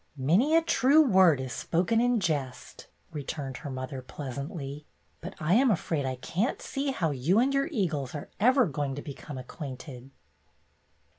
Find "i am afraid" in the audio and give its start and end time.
5.39-6.07